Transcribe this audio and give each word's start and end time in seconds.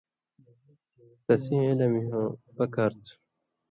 تسِیں 1.25 1.63
علِم 1.69 1.93
ہوں 2.07 2.27
پکار 2.57 2.91
تُھو۔ 3.03 3.13